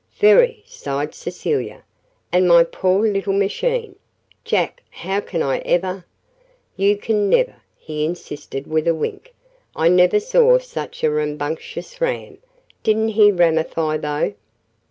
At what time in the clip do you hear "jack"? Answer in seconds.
4.43-4.81